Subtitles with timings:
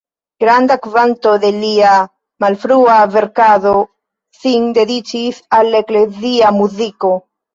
[0.43, 1.89] Granda kvanto de lia
[2.45, 3.73] malfrua verkado
[4.39, 7.13] sin dediĉis al la eklezia muziko.